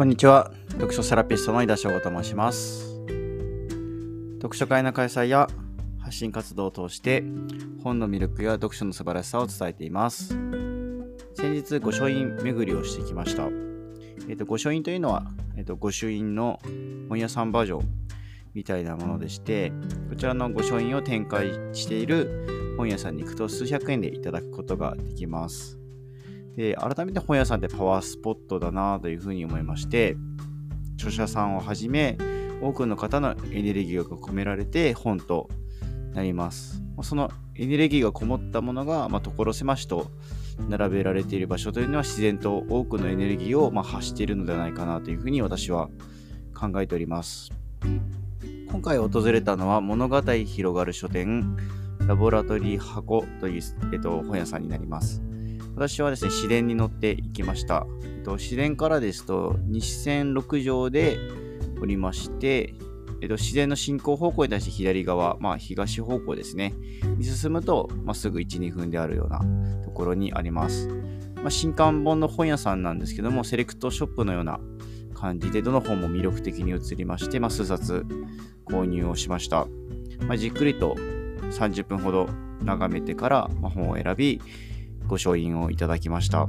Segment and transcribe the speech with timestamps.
[0.00, 0.50] こんにちは。
[0.68, 2.96] 読書セラピストの井田翔吾と申します。
[4.36, 5.46] 読書会の開催や
[5.98, 7.22] 発信活動を通して
[7.84, 10.28] 本の魅力や読書の素晴らしさを伝えています。
[11.34, 13.50] 先日、御書院巡りをしてきました。
[14.26, 15.26] えっ、と、御書院というのは、
[15.58, 16.58] えっ、と、御朱印の
[17.10, 17.88] 本屋さんバージョン
[18.54, 19.70] みたいなものでして、
[20.08, 25.79] こちらの御書院を展開している本屋さんに行くと数百円でいただくことができます。
[26.60, 30.16] で改めて本屋さんってパワースポットだなというふうに思いまして
[30.96, 32.18] 著者さんをはじめ
[32.60, 35.48] 多くの方のエネルギーが込められて本と
[36.12, 36.82] なります。
[37.02, 40.10] そのエネルギーがこもったものが、まあ、所狭しと
[40.68, 45.88] 並べられている場所というのは自然と多くのエネルギーを、まあ、発しているのではないかなというふうに私は
[46.54, 47.50] 考えております。
[48.70, 51.56] 今回訪れたのは物語広がる書店
[52.06, 53.62] ラボラトリー箱という、
[53.94, 55.29] えっと、本屋さんになります。
[55.74, 57.86] 私はですね、市電に乗って行きました。
[58.02, 61.18] えっと、市電からですと、西線6条で
[61.80, 62.74] 降りまして、
[63.22, 66.74] えっと、市電の進行方向に対して左側、まあ、東方向ですね、
[67.16, 69.40] に進むと、まあ、すぐ1、2分であるような
[69.84, 70.88] ところにあります。
[71.36, 74.60] まあ、新刊本の本屋さんなんですけども、セレクトショップのような
[75.14, 78.06] 感じで、どの本も魅力的に映りまして、まあ、数冊
[78.66, 79.66] 購入をしました。
[80.26, 80.96] まあ、じっくりと
[81.50, 82.28] 30分ほど
[82.62, 84.40] 眺めてから、本を選び、
[85.10, 86.48] ご書印をいただきました。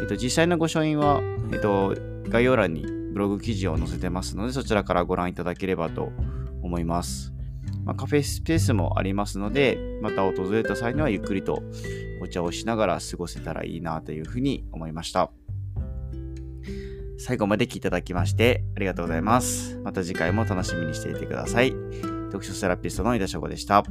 [0.00, 1.94] えっと、実際のご書印は、えっと、
[2.28, 6.10] 概要欄にブログ記事を載せてますので、そちらからご覧いただければと
[6.62, 7.32] 思います。
[7.84, 11.62] まあ、カフェスペースもありますので、また訪れた際にはゆっくりと
[12.20, 15.30] お茶をしながら過ごせたらいいなというふうに思いました。
[17.18, 19.78] 最後まで聞いていただきましてありがとうございます。
[19.84, 21.72] また次回も楽しみにしていてください。
[22.26, 23.84] 読書セラピストの井田翔吾でした。